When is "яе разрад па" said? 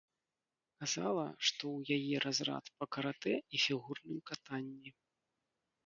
1.99-2.85